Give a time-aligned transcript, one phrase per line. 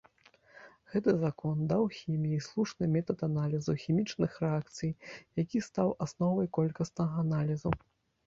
[0.93, 4.91] Гэты закон даў хіміі слушны метад аналізу хімічных рэакцый,
[5.43, 7.69] які стаў асновай колькаснага аналізу.